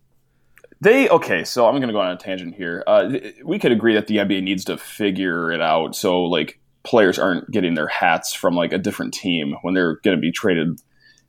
they 0.81 1.07
okay. 1.09 1.43
So 1.43 1.67
I'm 1.67 1.75
going 1.75 1.87
to 1.87 1.93
go 1.93 1.99
on 1.99 2.11
a 2.11 2.17
tangent 2.17 2.55
here. 2.55 2.83
Uh, 2.87 3.19
we 3.45 3.59
could 3.59 3.71
agree 3.71 3.93
that 3.93 4.07
the 4.07 4.17
NBA 4.17 4.41
needs 4.41 4.65
to 4.65 4.77
figure 4.77 5.51
it 5.51 5.61
out 5.61 5.95
so 5.95 6.23
like 6.23 6.59
players 6.81 7.19
aren't 7.19 7.51
getting 7.51 7.75
their 7.75 7.87
hats 7.87 8.33
from 8.33 8.55
like 8.55 8.73
a 8.73 8.79
different 8.79 9.13
team 9.13 9.57
when 9.61 9.75
they're 9.75 9.97
going 9.97 10.17
to 10.17 10.21
be 10.21 10.31
traded 10.31 10.81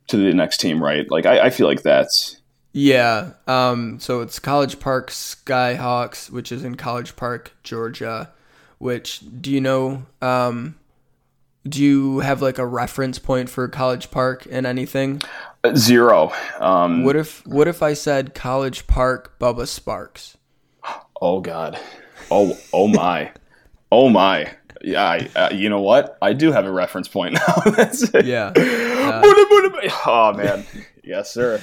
to 0.07 0.17
the 0.17 0.33
next 0.33 0.57
team, 0.57 0.81
right? 0.81 1.05
Like 1.11 1.27
I, 1.27 1.41
I 1.41 1.49
feel 1.51 1.67
like 1.67 1.83
that's 1.83 2.41
Yeah. 2.77 3.31
Um. 3.47 3.99
So 4.01 4.19
it's 4.19 4.37
College 4.37 4.81
Park 4.81 5.09
Skyhawks, 5.09 6.29
which 6.29 6.51
is 6.51 6.65
in 6.65 6.75
College 6.75 7.15
Park, 7.15 7.53
Georgia. 7.63 8.33
Which 8.79 9.21
do 9.41 9.49
you 9.49 9.61
know? 9.61 10.05
Um. 10.21 10.75
Do 11.67 11.81
you 11.81 12.19
have 12.19 12.41
like 12.41 12.57
a 12.57 12.65
reference 12.65 13.17
point 13.17 13.49
for 13.49 13.69
College 13.69 14.11
Park 14.11 14.45
and 14.51 14.65
anything? 14.67 15.21
zero. 15.73 16.33
Um, 16.59 17.05
What 17.05 17.15
if 17.15 17.47
What 17.47 17.69
if 17.69 17.81
I 17.81 17.93
said 17.93 18.35
College 18.35 18.87
Park 18.87 19.39
Bubba 19.39 19.63
Sparxxx? 19.63 20.35
Oh 21.21 21.39
God. 21.39 21.79
Oh 22.29 22.57
oh 22.73 22.89
my. 22.89 23.31
oh 23.89 24.09
my. 24.09 24.51
Yeah. 24.85 25.03
I, 25.03 25.29
uh, 25.35 25.49
you 25.51 25.69
know 25.69 25.81
what? 25.81 26.17
I 26.21 26.33
do 26.33 26.51
have 26.51 26.65
a 26.65 26.71
reference 26.71 27.07
point 27.07 27.33
now. 28.13 28.21
Yeah. 28.23 28.53
oh 30.05 30.33
man. 30.35 30.65
Yes, 31.03 31.31
sir. 31.31 31.61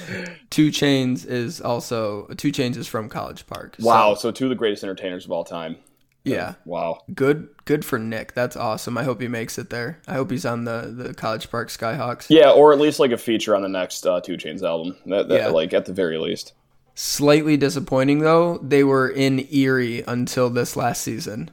2 0.51 0.69
Chainz 0.69 1.25
is 1.25 1.59
also 1.59 2.27
2 2.37 2.51
Chainz 2.51 2.77
is 2.77 2.87
from 2.87 3.09
College 3.09 3.45
Park. 3.47 3.75
So, 3.79 3.85
Wow. 3.85 4.13
So 4.15 4.31
two 4.31 4.45
of 4.45 4.49
the 4.49 4.55
greatest 4.55 4.83
entertainers 4.83 5.25
of 5.25 5.31
all 5.31 5.43
time. 5.43 5.75
yeah. 6.23 6.53
Wow. 6.65 6.99
Good. 7.13 7.49
Good 7.65 7.83
for 7.83 7.99
Nick. 7.99 8.33
That's 8.33 8.55
awesome. 8.55 8.97
I 8.97 9.03
hope 9.03 9.19
he 9.21 9.27
makes 9.27 9.57
it 9.57 9.69
there. 9.69 9.99
I 10.07 10.13
hope 10.13 10.31
he's 10.31 10.45
on 10.45 10.63
the 10.63 10.93
the 10.95 11.13
College 11.13 11.49
Park 11.51 11.67
Skyhawks. 11.69 12.27
Yeah, 12.29 12.51
or 12.51 12.71
at 12.73 12.79
least 12.79 12.99
like 12.99 13.11
a 13.11 13.17
feature 13.17 13.55
on 13.55 13.61
the 13.61 13.67
next 13.69 14.05
uh, 14.05 14.21
2 14.21 14.37
Chainz 14.37 14.63
album. 14.63 14.95
That, 15.07 15.27
that 15.29 15.35
Yeah. 15.35 15.47
like 15.49 15.73
at 15.73 15.85
the 15.85 15.93
very 15.93 16.17
least. 16.17 16.53
Slightly 16.95 17.57
disappointing 17.57 18.19
though. 18.19 18.59
They 18.59 18.83
were 18.85 19.09
in 19.09 19.45
Erie 19.51 20.03
until 20.07 20.49
this 20.49 20.75
last 20.77 21.01
season. 21.01 21.51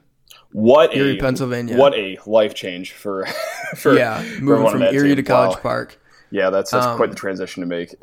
What 0.53 0.95
Erie, 0.97 1.17
a 1.19 1.21
Pennsylvania. 1.21 1.77
what 1.77 1.95
a 1.95 2.19
life 2.27 2.55
change 2.55 2.93
for 2.93 3.27
for 3.77 3.97
yeah, 3.97 4.19
for 4.21 4.25
moving 4.43 4.43
everyone 4.67 4.73
from 4.73 4.83
Erie 4.83 5.09
team. 5.09 5.17
to 5.17 5.23
College 5.23 5.57
Wow. 5.57 5.63
Park. 5.63 6.01
Yeah, 6.31 6.51
that's 6.51 6.71
that's 6.71 6.87
Um, 6.87 6.97
quite 6.97 7.11
the 7.11 7.17
transition 7.17 7.61
to 7.63 7.67
make. 7.69 7.95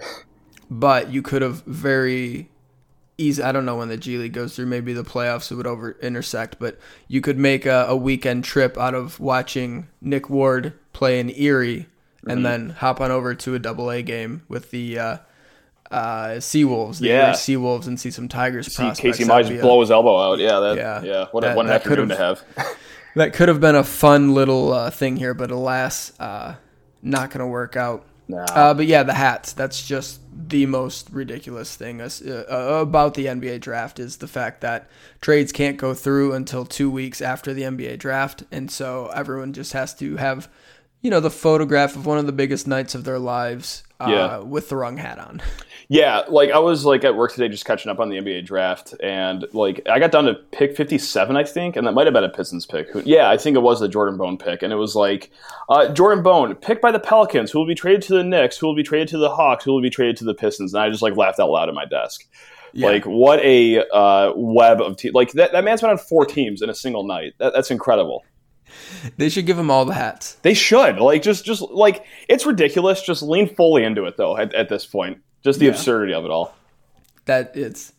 But 0.70 1.12
you 1.12 1.22
could 1.22 1.42
have 1.42 1.64
very 1.66 2.50
easy. 3.18 3.42
I 3.42 3.52
don't 3.52 3.66
know 3.66 3.78
when 3.78 3.88
the 3.90 3.98
G 3.98 4.18
League 4.18 4.34
goes 4.34 4.56
through. 4.56 4.66
Maybe 4.68 4.94
the 4.94 5.04
playoffs 5.04 5.56
would 5.56 5.68
over 5.68 5.98
intersect, 6.02 6.58
but 6.60 6.78
you 7.08 7.22
could 7.22 7.38
make 7.38 7.66
a, 7.66 7.86
a 7.88 7.96
weekend 7.96 8.44
trip 8.44 8.78
out 8.78 8.94
of 8.94 9.20
watching 9.20 9.88
Nick 10.02 10.30
Ward 10.30 10.74
play 10.94 11.20
in 11.20 11.30
Erie, 11.30 11.88
Mm-hmm. 12.22 12.30
and 12.32 12.46
then 12.46 12.70
hop 12.72 13.00
on 13.00 13.12
over 13.12 13.34
to 13.36 13.56
a 13.56 13.60
Double 13.60 13.90
A 13.92 14.02
game 14.02 14.42
with 14.50 14.72
the 14.72 15.00
uh, 15.00 15.18
uh, 15.92 16.28
Seawolves, 16.40 17.00
the 17.00 17.08
Yeah. 17.08 17.32
Seawolves, 17.32 17.88
and 17.88 18.00
see 18.00 18.12
some 18.12 18.28
Tigers 18.28 18.74
See. 18.76 18.92
Casey 18.96 19.24
Mize 19.24 19.50
a- 19.58 19.62
blow 19.62 19.80
his 19.82 19.92
elbow 19.92 20.20
out. 20.32 20.40
Yeah, 20.40 20.60
that, 20.60 20.78
Yeah. 20.78 21.02
yeah, 21.04 21.26
What, 21.32 21.44
a 21.44 21.48
That- 21.48 21.56
what 21.58 21.66
an 21.66 21.70
that 21.70 21.84
could 21.84 21.94
afternoon 22.00 22.10
to 22.10 22.18
have. 22.18 22.44
That 23.16 23.34
could 23.34 23.48
have 23.48 23.60
been 23.60 23.74
a 23.76 23.84
fun 23.84 24.36
little 24.36 24.72
uh, 24.72 24.92
thing 24.92 25.16
here, 25.18 25.34
but 25.34 25.50
alas, 25.50 26.14
uh, 26.20 26.54
not 27.02 27.32
going 27.32 27.40
to 27.40 27.48
work 27.48 27.76
out. 27.76 28.06
Nah. 28.28 28.44
Uh, 28.44 28.74
but 28.76 28.86
yeah, 28.86 29.02
the 29.02 29.14
hats. 29.16 29.54
That's 29.54 29.88
just 29.88 30.20
the 30.50 30.68
most 30.68 31.10
ridiculous 31.12 31.76
thing 31.76 32.00
uh, 32.00 32.10
uh, 32.28 32.80
about 32.82 33.16
the 33.16 33.26
NBA 33.26 33.60
draft 33.60 33.98
is 34.00 34.18
the 34.18 34.28
fact 34.28 34.62
that 34.62 34.88
trades 35.20 35.52
can't 35.52 35.78
go 35.78 35.96
through 35.96 36.34
until 36.34 36.64
two 36.64 36.92
weeks 36.92 37.20
after 37.20 37.56
the 37.56 37.64
NBA 37.64 37.98
draft, 37.98 38.44
and 38.52 38.70
so 38.70 39.08
everyone 39.16 39.52
just 39.52 39.74
has 39.74 39.96
to 39.96 40.18
have, 40.18 40.48
you 41.02 41.10
know, 41.12 41.20
the 41.20 41.30
photograph 41.32 41.96
of 41.96 42.06
one 42.06 42.18
of 42.18 42.26
the 42.26 42.32
biggest 42.32 42.68
nights 42.68 42.96
of 42.96 43.04
their 43.04 43.20
lives 43.20 43.84
uh, 44.00 44.08
Yeah. 44.10 44.38
with 44.40 44.70
the 44.70 44.76
wrong 44.76 44.98
hat 44.98 45.20
on. 45.20 45.42
Yeah, 45.90 46.24
like 46.28 46.52
I 46.52 46.60
was 46.60 46.84
like 46.84 47.06
at 47.06 47.16
work 47.16 47.32
today 47.32 47.48
just 47.48 47.64
catching 47.64 47.90
up 47.90 48.00
on 48.02 48.10
the 48.10 48.18
NBA 48.18 48.46
draft 48.46 48.94
and 49.02 49.46
like 49.54 49.88
I 49.90 50.00
got 50.00 50.12
down 50.12 50.26
to 50.26 50.34
pick 50.52 50.76
57 50.76 51.38
I 51.38 51.46
think 51.46 51.78
and 51.78 51.88
that 51.88 51.94
might 51.94 52.06
have 52.06 52.14
been 52.14 52.26
a 52.26 52.30
Pistons 52.30 52.66
pick. 52.66 52.90
Yeah, 53.06 53.30
I 53.30 53.38
think 53.38 53.56
it 53.56 53.62
was 53.62 53.80
the 53.80 53.88
Jordan 53.88 54.18
Bone 54.18 54.38
pick 54.38 54.64
and 54.64 54.74
it 54.74 54.76
was 54.76 54.96
like 54.98 55.32
uh, 55.70 55.88
Jordan 55.94 56.24
Bone 56.26 56.56
picked 56.56 56.82
by 56.82 56.92
the 56.92 57.00
Pelicans 57.00 57.52
who 57.52 57.60
will 57.60 57.66
be 57.68 57.74
traded 57.74 58.02
to 58.02 58.16
the 58.16 58.24
Knicks, 58.26 58.58
who 58.58 58.68
will 58.68 58.76
be 58.76 58.84
traded 58.84 59.08
to 59.10 59.18
the 59.18 59.30
Hawks, 59.30 59.64
who 59.64 59.72
will 59.72 59.82
be 59.82 59.90
traded 59.90 60.18
to 60.18 60.26
the 60.26 60.34
Pistons 60.34 60.74
and 60.74 60.84
I 60.84 60.90
just 60.90 61.02
like 61.02 61.16
laughed 61.16 61.40
out 61.40 61.50
loud 61.52 61.70
at 61.70 61.74
my 61.76 61.86
desk. 61.86 62.26
Yeah. 62.74 62.88
Like 62.90 63.06
what 63.06 63.40
a 63.40 63.82
uh, 63.90 64.34
web 64.36 64.82
of 64.82 64.98
te- 64.98 65.12
like 65.12 65.32
that, 65.34 65.54
that 65.54 65.64
man's 65.64 65.80
been 65.80 65.90
on 65.92 65.98
four 65.98 66.26
teams 66.26 66.62
in 66.62 66.70
a 66.70 66.76
single 66.76 67.06
night. 67.08 67.32
That, 67.38 67.54
that's 67.54 67.72
incredible. 67.72 68.26
They 69.18 69.30
should 69.30 69.46
give 69.46 69.58
him 69.60 69.70
all 69.72 69.86
the 69.86 69.94
hats. 69.94 70.34
They 70.42 70.54
should 70.54 71.00
like 71.00 71.22
just 71.22 71.46
just 71.46 71.62
like 71.62 72.06
it's 72.28 72.46
ridiculous. 72.46 73.02
Just 73.02 73.22
lean 73.22 73.54
fully 73.56 73.84
into 73.84 74.06
it 74.06 74.18
though. 74.18 74.38
At, 74.38 74.54
at 74.54 74.70
this 74.70 74.86
point, 74.86 75.20
just 75.44 75.60
the 75.60 75.66
Yeah. 75.66 75.72
absurdity 75.72 76.14
of 76.14 76.26
it 76.26 76.32
all. 76.32 76.54
that 77.26 77.56
it's 77.56 77.94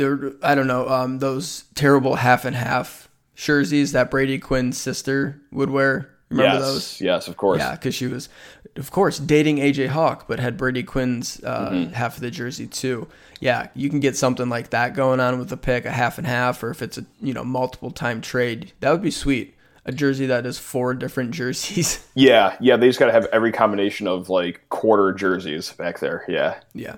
er, 0.00 0.34
I 0.42 0.54
don't 0.54 0.66
know 0.66 0.88
um, 0.88 1.18
those 1.18 1.64
terrible 1.74 2.16
half 2.16 2.44
and 2.44 2.56
half 2.56 3.08
jerseys 3.34 3.92
that 3.92 4.10
Brady 4.10 4.38
Quinn's 4.38 4.78
sister 4.78 5.40
would 5.50 5.70
wear. 5.70 6.08
Remember 6.30 6.54
yes, 6.54 6.62
those? 6.62 7.00
yes, 7.00 7.28
of 7.28 7.36
course. 7.36 7.58
Yeah, 7.58 7.72
because 7.72 7.94
she 7.94 8.06
was, 8.06 8.30
of 8.76 8.90
course, 8.90 9.18
dating 9.18 9.58
AJ 9.58 9.88
Hawk, 9.88 10.26
but 10.26 10.40
had 10.40 10.56
Brady 10.56 10.82
Quinn's 10.82 11.42
uh, 11.44 11.68
Mm-hmm. 11.70 11.92
half 11.92 12.14
of 12.16 12.22
the 12.22 12.30
jersey 12.30 12.66
too. 12.66 13.06
Yeah, 13.38 13.68
you 13.74 13.90
can 13.90 14.00
get 14.00 14.16
something 14.16 14.48
like 14.48 14.70
that 14.70 14.94
going 14.94 15.20
on 15.20 15.38
with 15.38 15.52
a 15.52 15.58
pick, 15.58 15.84
a 15.84 15.90
half 15.90 16.16
and 16.16 16.26
half, 16.26 16.62
or 16.62 16.70
if 16.70 16.80
it's 16.80 16.96
a 16.96 17.04
you 17.20 17.34
know 17.34 17.44
multiple 17.44 17.90
time 17.90 18.22
trade, 18.22 18.72
that 18.80 18.90
would 18.92 19.02
be 19.02 19.10
sweet. 19.10 19.54
A 19.84 19.92
jersey 19.92 20.26
that 20.26 20.46
is 20.46 20.58
four 20.58 20.94
different 20.94 21.32
jerseys. 21.32 22.06
Yeah, 22.14 22.56
yeah. 22.60 22.76
They 22.76 22.88
just 22.88 22.98
got 22.98 23.06
to 23.06 23.12
have 23.12 23.26
every 23.32 23.52
combination 23.52 24.06
of 24.06 24.28
like 24.28 24.68
quarter 24.68 25.12
jerseys 25.12 25.72
back 25.72 25.98
there. 25.98 26.24
Yeah, 26.28 26.60
yeah. 26.74 26.96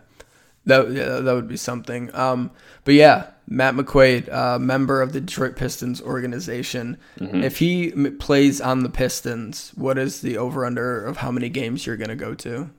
That 0.66 0.90
yeah, 0.90 1.20
that 1.20 1.34
would 1.34 1.48
be 1.48 1.56
something. 1.56 2.14
Um, 2.14 2.50
but 2.84 2.94
yeah, 2.94 3.28
Matt 3.46 3.74
McQuaid, 3.74 4.32
uh, 4.32 4.58
member 4.58 5.02
of 5.02 5.12
the 5.12 5.20
Detroit 5.20 5.56
Pistons 5.56 6.00
organization. 6.00 6.98
Mm-hmm. 7.20 7.42
If 7.42 7.58
he 7.58 7.92
m- 7.92 8.18
plays 8.18 8.60
on 8.60 8.82
the 8.82 8.88
Pistons, 8.88 9.72
what 9.74 9.98
is 9.98 10.20
the 10.20 10.36
over 10.38 10.64
under 10.64 11.04
of 11.04 11.18
how 11.18 11.30
many 11.30 11.48
games 11.48 11.86
you're 11.86 11.96
going 11.96 12.08
to 12.08 12.16
go 12.16 12.34
to? 12.34 12.70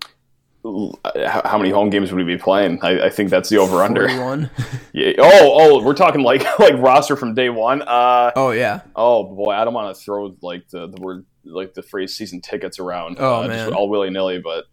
How 0.65 1.57
many 1.59 1.69
home 1.69 1.91
games 1.91 2.11
would 2.11 2.17
we 2.17 2.35
be 2.35 2.41
playing? 2.41 2.79
I, 2.81 3.05
I 3.05 3.09
think 3.09 3.29
that's 3.29 3.49
the 3.49 3.57
over 3.57 3.83
under. 3.83 4.07
41? 4.07 4.49
Yeah. 4.93 5.11
Oh, 5.19 5.51
oh, 5.59 5.83
we're 5.83 5.93
talking 5.93 6.21
like 6.21 6.43
like 6.59 6.73
roster 6.77 7.17
from 7.17 7.33
day 7.33 7.49
one. 7.49 7.81
Uh, 7.81 8.31
oh 8.35 8.51
yeah. 8.51 8.81
oh 8.95 9.23
boy, 9.35 9.51
I 9.51 9.65
don't 9.65 9.73
want 9.73 9.93
to 9.93 10.01
throw 10.01 10.35
like 10.41 10.69
the, 10.69 10.87
the 10.87 11.01
word 11.01 11.25
like 11.43 11.73
the 11.73 11.83
phrase 11.83 12.15
season 12.15 12.39
tickets 12.39 12.79
around. 12.79 13.17
Oh, 13.19 13.43
uh, 13.43 13.47
man. 13.47 13.67
just 13.67 13.75
all 13.75 13.89
willy 13.89 14.09
nilly, 14.09 14.39
but 14.39 14.65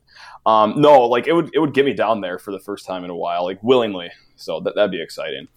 um, 0.47 0.81
no, 0.81 1.07
like 1.09 1.27
it 1.27 1.33
would 1.33 1.51
it 1.53 1.59
would 1.59 1.75
get 1.75 1.85
me 1.85 1.93
down 1.93 2.21
there 2.21 2.39
for 2.39 2.53
the 2.53 2.61
first 2.61 2.87
time 2.87 3.05
in 3.05 3.11
a 3.11 3.17
while, 3.17 3.45
like 3.45 3.61
willingly. 3.63 4.11
So 4.37 4.61
that 4.61 4.77
that'd 4.77 4.93
be 4.93 5.03
exciting. 5.03 5.49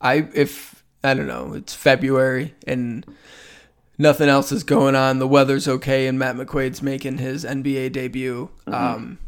I 0.00 0.28
if 0.34 0.84
I 1.02 1.14
don't 1.14 1.26
know, 1.26 1.54
it's 1.54 1.74
February 1.74 2.54
and 2.66 3.06
nothing 3.96 4.28
else 4.28 4.52
is 4.52 4.64
going 4.64 4.96
on. 4.96 5.18
The 5.18 5.28
weather's 5.28 5.66
okay, 5.66 6.06
and 6.06 6.18
Matt 6.18 6.36
McQuaid's 6.36 6.82
making 6.82 7.18
his 7.18 7.44
NBA 7.44 7.92
debut. 7.92 8.50
Um, 8.66 9.18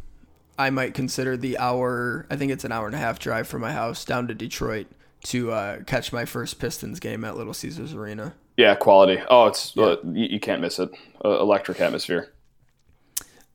I 0.57 0.69
might 0.69 0.93
consider 0.93 1.35
the 1.37 1.57
hour. 1.57 2.25
I 2.29 2.35
think 2.35 2.51
it's 2.51 2.63
an 2.63 2.71
hour 2.71 2.85
and 2.85 2.95
a 2.95 2.99
half 2.99 3.19
drive 3.19 3.47
from 3.47 3.61
my 3.61 3.71
house 3.71 4.05
down 4.05 4.27
to 4.27 4.33
Detroit 4.33 4.87
to 5.25 5.51
uh, 5.51 5.79
catch 5.83 6.11
my 6.13 6.25
first 6.25 6.59
Pistons 6.59 6.99
game 6.99 7.23
at 7.23 7.35
Little 7.37 7.53
Caesars 7.53 7.93
Arena. 7.93 8.33
Yeah, 8.57 8.75
quality. 8.75 9.19
Oh, 9.29 9.47
it's 9.47 9.75
uh, 9.77 9.97
you, 10.03 10.25
you 10.31 10.39
can't 10.39 10.61
miss 10.61 10.77
it. 10.79 10.89
Uh, 11.25 11.39
electric 11.39 11.79
atmosphere. 11.81 12.31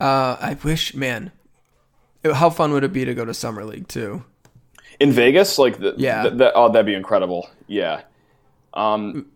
Uh, 0.00 0.36
I 0.40 0.56
wish, 0.64 0.94
man. 0.94 1.30
How 2.24 2.50
fun 2.50 2.72
would 2.72 2.82
it 2.84 2.92
be 2.92 3.04
to 3.04 3.14
go 3.14 3.24
to 3.24 3.32
summer 3.34 3.64
league 3.64 3.88
too? 3.88 4.24
in 5.00 5.12
Vegas, 5.12 5.58
like 5.58 5.78
the, 5.78 5.94
Yeah. 5.96 6.22
th- 6.24 6.34
that, 6.38 6.52
oh, 6.56 6.72
that'd 6.72 6.84
be 6.84 6.94
incredible. 6.94 7.48
Yeah, 7.68 8.00
um, 8.74 9.26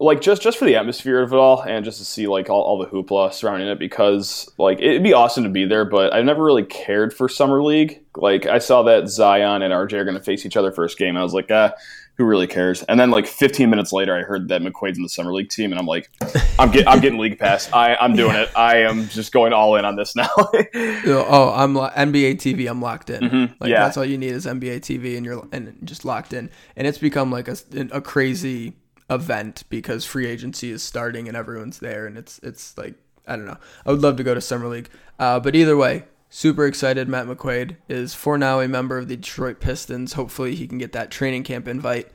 like 0.00 0.20
just 0.20 0.42
just 0.42 0.58
for 0.58 0.64
the 0.64 0.76
atmosphere 0.76 1.20
of 1.22 1.32
it 1.32 1.36
all, 1.36 1.60
and 1.62 1.84
just 1.84 1.98
to 1.98 2.04
see 2.04 2.26
like 2.26 2.48
all, 2.50 2.62
all 2.62 2.78
the 2.78 2.86
hoopla 2.86 3.32
surrounding 3.32 3.68
it, 3.68 3.78
because 3.78 4.50
like 4.58 4.80
it'd 4.80 5.02
be 5.02 5.12
awesome 5.12 5.44
to 5.44 5.50
be 5.50 5.66
there. 5.66 5.84
But 5.84 6.14
I 6.14 6.22
never 6.22 6.42
really 6.42 6.64
cared 6.64 7.12
for 7.14 7.28
summer 7.28 7.62
league. 7.62 8.02
Like 8.16 8.46
I 8.46 8.58
saw 8.58 8.82
that 8.84 9.08
Zion 9.08 9.62
and 9.62 9.72
RJ 9.72 9.92
are 9.94 10.04
going 10.04 10.16
to 10.16 10.22
face 10.22 10.44
each 10.46 10.56
other 10.56 10.72
first 10.72 10.98
game, 10.98 11.10
and 11.10 11.18
I 11.18 11.22
was 11.22 11.34
like, 11.34 11.50
ah. 11.50 11.72
Who 12.16 12.26
really 12.26 12.48
cares? 12.48 12.82
And 12.82 13.00
then, 13.00 13.10
like 13.10 13.26
15 13.26 13.70
minutes 13.70 13.94
later, 13.94 14.14
I 14.14 14.20
heard 14.20 14.48
that 14.48 14.60
McQuaid's 14.60 14.98
in 14.98 15.02
the 15.02 15.08
summer 15.08 15.32
league 15.32 15.48
team, 15.48 15.72
and 15.72 15.78
I'm 15.80 15.86
like, 15.86 16.10
"I'm 16.58 16.70
getting, 16.70 16.86
I'm 16.86 17.00
getting 17.00 17.18
league 17.18 17.38
pass. 17.38 17.72
I, 17.72 17.94
I'm 17.94 18.14
doing 18.14 18.36
it. 18.36 18.50
I 18.54 18.80
am 18.82 19.08
just 19.08 19.32
going 19.32 19.54
all 19.54 19.74
in 19.76 19.86
on 19.86 19.96
this 19.96 20.14
now." 20.14 20.28
Oh, 21.06 21.52
I'm 21.56 21.74
lo- 21.74 21.88
NBA 21.96 22.34
TV. 22.34 22.68
I'm 22.70 22.82
locked 22.82 23.08
in. 23.08 23.22
Like 23.22 23.32
Mm-hmm. 23.32 23.66
yeah. 23.66 23.80
that's 23.84 23.96
all 23.96 24.04
you 24.04 24.18
need 24.18 24.32
is 24.32 24.44
NBA 24.44 24.80
TV, 24.80 25.16
and 25.16 25.24
you're 25.24 25.48
and 25.50 25.78
just 25.84 26.04
locked 26.04 26.34
in. 26.34 26.50
And 26.76 26.86
it's 26.86 26.98
become 26.98 27.30
like 27.30 27.48
a, 27.48 27.56
a 27.90 28.02
crazy 28.02 28.74
event 29.10 29.64
because 29.68 30.04
free 30.04 30.26
agency 30.26 30.70
is 30.70 30.82
starting 30.82 31.28
and 31.28 31.36
everyone's 31.36 31.80
there, 31.80 32.06
and 32.06 32.16
it's 32.16 32.38
it's 32.42 32.78
like 32.78 32.94
I 33.26 33.36
don't 33.36 33.46
know. 33.46 33.58
I 33.84 33.90
would 33.90 34.00
love 34.00 34.16
to 34.16 34.24
go 34.24 34.34
to 34.34 34.40
summer 34.40 34.68
league, 34.68 34.88
uh, 35.18 35.40
but 35.40 35.54
either 35.54 35.76
way, 35.76 36.04
super 36.30 36.66
excited. 36.66 37.08
Matt 37.08 37.26
McQuaid 37.26 37.76
is 37.88 38.14
for 38.14 38.38
now 38.38 38.60
a 38.60 38.68
member 38.68 38.96
of 38.96 39.08
the 39.08 39.16
Detroit 39.16 39.60
Pistons. 39.60 40.14
Hopefully, 40.14 40.54
he 40.54 40.66
can 40.66 40.78
get 40.78 40.92
that 40.92 41.10
training 41.10 41.42
camp 41.42 41.68
invite, 41.68 42.08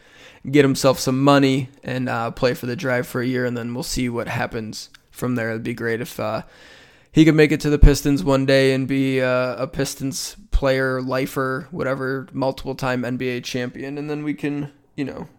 get 0.49 0.65
himself 0.65 0.99
some 0.99 1.21
money, 1.21 1.69
and 1.83 2.09
uh, 2.09 2.31
play 2.31 2.53
for 2.53 2.65
the 2.65 2.75
drive 2.75 3.05
for 3.05 3.21
a 3.21 3.27
year, 3.27 3.45
and 3.45 3.55
then 3.55 3.73
we'll 3.73 3.83
see 3.83 4.09
what 4.09 4.27
happens 4.27 4.89
from 5.11 5.35
there. 5.35 5.51
It'd 5.51 5.63
be 5.63 5.73
great 5.73 6.01
if. 6.01 6.19
Uh, 6.19 6.43
he 7.11 7.23
could 7.23 7.35
make 7.35 7.53
it 7.53 7.61
to 7.61 7.69
the 7.69 7.79
Pistons 7.79 8.25
one 8.25 8.45
day 8.45 8.73
and 8.73 8.89
be 8.89 9.21
uh, 9.21 9.55
a 9.55 9.67
Pistons 9.67 10.35
player, 10.51 11.01
lifer, 11.01 11.69
whatever, 11.71 12.27
multiple 12.33 12.75
time 12.75 13.03
NBA 13.03 13.45
champion, 13.45 13.97
and 13.97 14.09
then 14.09 14.25
we 14.25 14.33
can, 14.33 14.73
you 14.97 15.05
know, 15.05 15.29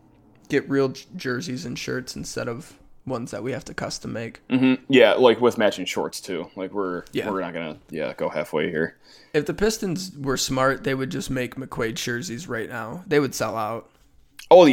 get 0.48 0.68
real 0.68 0.88
j- 0.90 1.04
jerseys 1.16 1.64
and 1.64 1.78
shirts 1.78 2.16
instead 2.16 2.48
of 2.48 2.74
ones 3.06 3.30
that 3.30 3.42
we 3.42 3.52
have 3.52 3.64
to 3.64 3.74
custom 3.74 4.12
make. 4.12 4.40
hmm 4.50 4.74
Yeah, 4.88 5.12
like 5.12 5.40
with 5.40 5.58
matching 5.58 5.84
shorts 5.84 6.20
too. 6.20 6.50
Like 6.56 6.72
we're 6.72 7.04
Yeah. 7.12 7.30
we're 7.30 7.40
not 7.40 7.52
gonna 7.54 7.76
yeah 7.90 8.12
go 8.14 8.28
halfway 8.28 8.68
here. 8.70 8.96
If 9.32 9.46
the 9.46 9.54
Pistons 9.54 10.12
were 10.18 10.36
smart, 10.36 10.82
they 10.84 10.94
would 10.94 11.10
just 11.10 11.30
make 11.30 11.54
McQuaid 11.56 11.94
jerseys 11.94 12.48
right 12.48 12.68
now. 12.68 13.04
They 13.06 13.20
would 13.20 13.34
sell 13.34 13.56
out. 13.56 13.90
Oh, 14.50 14.68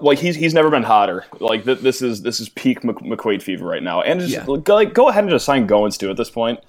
like 0.00 0.18
he's 0.18 0.36
he's 0.36 0.54
never 0.54 0.70
been 0.70 0.82
hotter. 0.82 1.24
Like 1.40 1.64
th- 1.64 1.80
this 1.80 2.00
is 2.02 2.22
this 2.22 2.40
is 2.40 2.48
peak 2.50 2.84
Mc- 2.84 2.98
McQuaid 2.98 3.42
fever 3.42 3.66
right 3.66 3.82
now. 3.82 4.02
And 4.02 4.20
just 4.20 4.32
Yeah. 4.32 4.44
go, 4.46 4.74
like 4.74 4.92
go 4.94 5.08
ahead 5.08 5.24
and 5.24 5.30
just 5.30 5.44
sign 5.46 5.66
Goins 5.66 5.98
to 5.98 6.10
at 6.10 6.16
this 6.16 6.30
point. 6.30 6.58
point, 6.60 6.68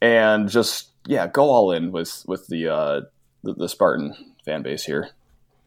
and 0.00 0.48
just 0.48 0.88
yeah 1.06 1.26
go 1.26 1.44
all 1.50 1.72
in 1.72 1.92
with 1.92 2.24
with 2.26 2.46
the 2.48 2.68
uh 2.68 3.00
the, 3.42 3.52
the 3.54 3.68
Spartan 3.68 4.14
fan 4.44 4.62
base 4.62 4.84
here. 4.84 5.10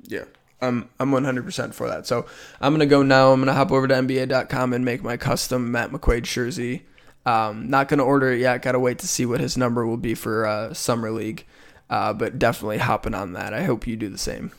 Yeah. 0.03 0.23
I'm 0.61 0.89
I'm 0.99 1.11
100% 1.11 1.73
for 1.73 1.87
that. 1.87 2.05
So 2.05 2.25
I'm 2.59 2.73
going 2.73 2.79
to 2.81 2.85
go 2.85 3.03
now. 3.03 3.31
I'm 3.31 3.39
going 3.39 3.47
to 3.47 3.53
hop 3.53 3.71
over 3.71 3.87
to 3.87 3.93
NBA.com 3.93 4.73
and 4.73 4.83
make 4.83 5.03
my 5.03 5.17
custom 5.17 5.71
Matt 5.71 5.91
McQuaid 5.91 6.23
jersey. 6.23 6.85
Um, 7.25 7.69
not 7.69 7.87
going 7.87 7.99
to 7.99 8.03
order 8.03 8.31
it 8.31 8.39
yet. 8.39 8.61
Got 8.61 8.73
to 8.73 8.79
wait 8.79 8.99
to 8.99 9.07
see 9.07 9.25
what 9.25 9.39
his 9.39 9.57
number 9.57 9.85
will 9.85 9.97
be 9.97 10.15
for 10.15 10.45
uh, 10.45 10.73
Summer 10.73 11.11
League. 11.11 11.45
Uh, 11.89 12.13
but 12.13 12.37
definitely 12.37 12.77
hopping 12.77 13.15
on 13.15 13.33
that. 13.33 13.53
I 13.53 13.63
hope 13.63 13.87
you 13.87 13.95
do 13.95 14.09
the 14.09 14.17
same. 14.17 14.51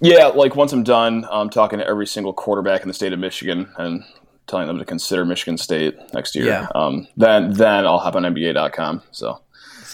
Yeah, 0.00 0.26
like 0.26 0.54
once 0.54 0.72
I'm 0.72 0.82
done, 0.82 1.26
I'm 1.30 1.48
talking 1.48 1.78
to 1.78 1.86
every 1.86 2.06
single 2.06 2.32
quarterback 2.32 2.82
in 2.82 2.88
the 2.88 2.94
state 2.94 3.12
of 3.12 3.18
Michigan 3.18 3.72
and 3.78 4.04
telling 4.46 4.66
them 4.66 4.78
to 4.78 4.84
consider 4.84 5.24
Michigan 5.24 5.56
State 5.56 5.96
next 6.12 6.34
year. 6.34 6.46
Yeah. 6.46 6.66
Um, 6.74 7.08
then 7.16 7.52
then 7.54 7.86
I'll 7.86 7.98
hop 7.98 8.16
on 8.16 8.24
NBA.com. 8.24 9.02
So 9.12 9.40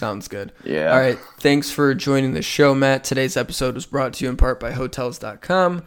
Sounds 0.01 0.27
good. 0.27 0.51
Yeah. 0.63 0.91
All 0.91 0.99
right. 0.99 1.19
Thanks 1.39 1.69
for 1.69 1.93
joining 1.93 2.33
the 2.33 2.41
show, 2.41 2.73
Matt. 2.73 3.03
Today's 3.03 3.37
episode 3.37 3.75
was 3.75 3.85
brought 3.85 4.13
to 4.13 4.23
you 4.25 4.31
in 4.31 4.35
part 4.35 4.59
by 4.59 4.71
Hotels.com. 4.71 5.83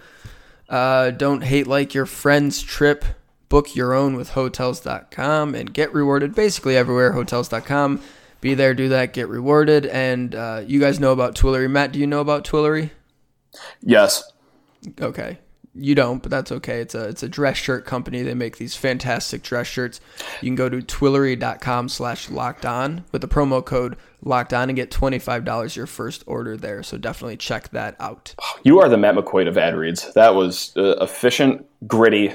Uh, 0.69 1.11
don't 1.11 1.43
hate 1.43 1.67
like 1.67 1.95
your 1.95 2.07
friend's 2.07 2.63
trip. 2.63 3.05
Book 3.49 3.75
your 3.75 3.93
own 3.93 4.15
with 4.15 4.31
Hotels.com 4.31 5.57
and 5.57 5.75
get 5.75 5.93
rewarded 5.93 6.33
basically 6.33 6.77
everywhere. 6.77 7.11
Hotels.com. 7.11 8.01
Be 8.41 8.55
there, 8.55 8.73
do 8.73 8.89
that, 8.91 9.15
get 9.15 9.29
rewarded. 9.29 9.85
And 9.87 10.33
uh, 10.37 10.63
you 10.65 10.79
guys 10.79 11.01
know 11.01 11.11
about 11.11 11.35
Twillory. 11.35 11.69
Matt, 11.69 11.91
do 11.91 11.99
you 11.99 12.07
know 12.07 12.21
about 12.21 12.45
Twillory? 12.45 12.91
yes, 13.83 14.31
Okay. 15.01 15.41
You 15.77 15.95
don't, 15.97 16.23
but 16.23 16.31
that's 16.31 16.53
okay. 16.53 16.81
It's 16.81 16.95
a 16.95 17.09
it's 17.09 17.23
a 17.23 17.29
dress 17.29 17.57
shirt 17.57 17.85
company. 17.85 18.23
They 18.23 18.35
make 18.35 18.59
these 18.59 18.77
fantastic 18.77 19.43
dress 19.43 19.67
shirts. 19.67 20.01
You 20.41 20.49
can 20.49 20.55
go 20.55 20.69
to 20.69 20.79
twillory.com 20.79 21.89
slash 21.89 22.31
locked 22.31 22.65
on 22.65 23.05
with 23.11 23.23
the 23.23 23.29
promo 23.29 23.65
code 23.65 23.97
locked 24.23 24.55
on 24.55 24.71
and 24.71 24.77
get 24.77 24.93
twenty 24.93 25.19
five 25.19 25.45
dollars 25.45 25.75
your 25.75 25.87
first 25.87 26.23
order 26.27 26.57
there. 26.57 26.85
So 26.85 26.97
definitely 26.97 27.37
check 27.39 27.71
that 27.71 27.97
out. 27.99 28.35
you 28.63 28.79
are 28.81 28.89
the 28.89 28.97
Matt 28.97 29.17
McQuaid 29.17 29.49
of 29.49 29.59
ad 29.59 29.75
reads. 29.75 30.13
That 30.15 30.37
was 30.37 30.73
uh, 30.77 30.97
efficient, 31.01 31.67
gritty, 31.89 32.33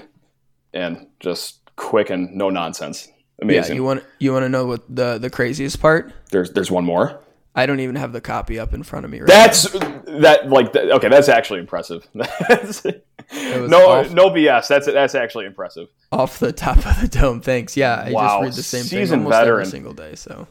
and 0.73 1.07
just 1.21 1.59
quick 1.77 2.09
and 2.09 2.33
no 2.33 2.49
nonsense. 2.49 3.07
Amazing. 3.41 3.71
Yeah, 3.71 3.75
you 3.75 3.83
want 3.85 4.03
you 4.19 4.33
want 4.33 4.43
to 4.43 4.49
know 4.49 4.65
what 4.65 4.83
the 4.93 5.17
the 5.17 5.29
craziest 5.29 5.79
part? 5.79 6.11
there's 6.31 6.51
there's 6.51 6.69
one 6.71 6.83
more. 6.83 7.21
I 7.55 7.65
don't 7.65 7.79
even 7.79 7.95
have 7.95 8.13
the 8.13 8.21
copy 8.21 8.59
up 8.59 8.73
in 8.73 8.83
front 8.83 9.05
of 9.05 9.11
me 9.11 9.19
right 9.19 9.27
That's 9.27 9.63
that 9.71 10.49
like 10.49 10.75
okay. 10.75 11.09
That's 11.09 11.29
actually 11.29 11.59
impressive. 11.59 12.07
No 13.31 13.89
off- 13.89 14.11
no 14.11 14.29
BS. 14.29 14.67
That's 14.67 14.85
that's 14.87 15.15
actually 15.15 15.45
impressive. 15.45 15.87
off 16.11 16.39
the 16.39 16.51
top 16.51 16.77
of 16.77 16.99
the 17.01 17.07
dome. 17.07 17.41
Thanks. 17.41 17.77
Yeah, 17.77 18.03
I 18.07 18.11
Wow, 18.11 18.27
just 18.39 18.43
read 18.43 18.53
the 18.53 18.63
same 18.63 18.83
thing 18.83 18.99
seasoned 18.99 19.23
almost 19.25 19.47
every 19.47 19.65
single 19.65 19.93
day. 19.93 20.15
So 20.15 20.47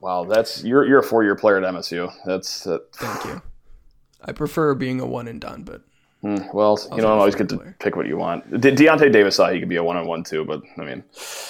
Wow, 0.00 0.24
that's 0.24 0.62
you're 0.64 0.84
you're 0.86 1.00
a 1.00 1.02
four 1.02 1.22
year 1.24 1.34
player 1.36 1.56
at 1.58 1.74
MSU. 1.74 2.12
That's 2.24 2.66
uh, 2.66 2.78
thank 2.94 3.24
you. 3.24 3.42
I 4.24 4.32
prefer 4.32 4.74
being 4.74 5.00
a 5.00 5.06
one 5.06 5.26
and 5.28 5.40
done, 5.40 5.62
but 5.64 5.82
hmm, 6.20 6.36
well, 6.54 6.78
you 6.92 6.98
don't 7.02 7.18
always 7.18 7.34
get 7.34 7.48
to 7.50 7.56
player. 7.56 7.76
pick 7.80 7.96
what 7.96 8.06
you 8.06 8.16
want. 8.16 8.48
De- 8.60 8.72
Deyonta 8.72 9.10
Davis 9.12 9.36
thought 9.36 9.52
he 9.52 9.58
could 9.60 9.68
be 9.68 9.76
a 9.76 9.82
one 9.84 9.96
on 9.96 10.06
one 10.06 10.22
too, 10.22 10.44
but 10.44 10.62
I 10.78 10.84
mean, 10.84 11.02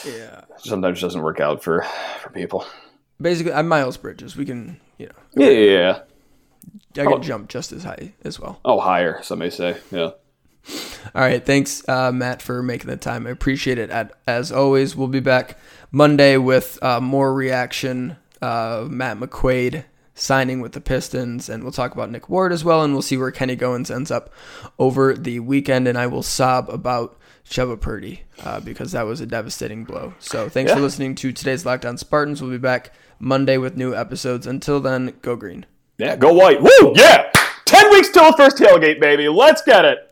yeah. 0.06 0.42
sometimes 0.58 0.98
it 0.98 1.02
doesn't 1.02 1.22
work 1.22 1.40
out 1.40 1.62
for 1.62 1.84
for 2.22 2.30
people. 2.30 2.66
Basically, 3.20 3.52
I'm 3.52 3.68
Miles 3.68 3.96
Bridges. 3.98 4.36
We 4.36 4.44
can, 4.46 4.80
you 4.98 5.06
know, 5.06 5.12
Yeah, 5.46 5.50
yeah, 5.50 5.78
yeah. 5.78 5.98
I 7.02 7.04
can 7.04 7.12
Oh. 7.14 7.18
jump 7.18 7.48
just 7.48 7.72
as 7.72 7.84
high 7.84 8.12
as 8.24 8.40
well. 8.40 8.60
Oh, 8.64 8.80
higher. 8.80 9.22
Some 9.22 9.38
may 9.40 9.50
say. 9.50 9.76
Yeah. 9.90 10.10
All 11.14 11.22
right, 11.22 11.44
thanks, 11.44 11.86
uh, 11.88 12.10
Matt, 12.12 12.40
for 12.40 12.62
making 12.62 12.88
the 12.88 12.96
time. 12.96 13.26
I 13.26 13.30
appreciate 13.30 13.78
it. 13.78 13.90
As 14.26 14.50
always, 14.52 14.96
we'll 14.96 15.08
be 15.08 15.20
back 15.20 15.58
Monday 15.90 16.36
with 16.36 16.78
uh, 16.82 17.00
more 17.00 17.34
reaction. 17.34 18.16
Uh, 18.40 18.86
Matt 18.88 19.18
McQuaid 19.18 19.84
signing 20.14 20.60
with 20.60 20.72
the 20.72 20.80
Pistons, 20.80 21.48
and 21.48 21.62
we'll 21.62 21.72
talk 21.72 21.92
about 21.92 22.10
Nick 22.10 22.28
Ward 22.28 22.52
as 22.52 22.64
well, 22.64 22.82
and 22.82 22.92
we'll 22.92 23.02
see 23.02 23.16
where 23.16 23.30
Kenny 23.30 23.56
Goins 23.56 23.94
ends 23.94 24.10
up 24.10 24.32
over 24.78 25.14
the 25.14 25.40
weekend. 25.40 25.86
And 25.86 25.98
I 25.98 26.06
will 26.06 26.22
sob 26.22 26.70
about 26.70 27.18
Chubba 27.48 27.80
Purdy 27.80 28.22
uh, 28.42 28.60
because 28.60 28.92
that 28.92 29.02
was 29.02 29.20
a 29.20 29.26
devastating 29.26 29.84
blow. 29.84 30.14
So 30.18 30.48
thanks 30.48 30.72
for 30.72 30.80
listening 30.80 31.14
to 31.16 31.32
today's 31.32 31.66
Locked 31.66 31.84
on 31.84 31.98
Spartans. 31.98 32.40
We'll 32.40 32.50
be 32.50 32.58
back 32.58 32.92
Monday 33.18 33.58
with 33.58 33.76
new 33.76 33.94
episodes. 33.94 34.46
Until 34.46 34.80
then, 34.80 35.14
go 35.22 35.36
green. 35.36 35.66
Yeah. 35.98 36.16
Go 36.16 36.32
white. 36.32 36.62
Woo. 36.62 36.92
Yeah. 36.94 37.30
Ten 37.64 37.90
weeks 37.90 38.10
till 38.10 38.30
the 38.30 38.36
first 38.36 38.56
tailgate, 38.56 39.00
baby. 39.00 39.28
Let's 39.28 39.62
get 39.62 39.84
it. 39.84 40.11